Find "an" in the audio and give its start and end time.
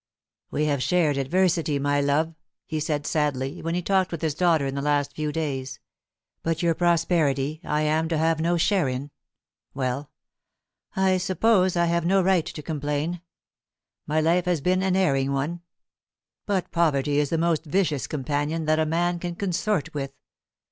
14.81-14.95